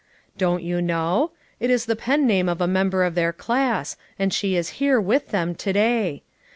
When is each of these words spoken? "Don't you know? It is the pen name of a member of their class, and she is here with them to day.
"Don't 0.35 0.63
you 0.63 0.81
know? 0.81 1.29
It 1.59 1.69
is 1.69 1.85
the 1.85 1.95
pen 1.95 2.25
name 2.25 2.49
of 2.49 2.59
a 2.59 2.65
member 2.65 3.03
of 3.03 3.13
their 3.13 3.31
class, 3.31 3.97
and 4.17 4.33
she 4.33 4.55
is 4.55 4.69
here 4.81 4.99
with 4.99 5.27
them 5.29 5.53
to 5.53 5.71
day. 5.73 6.23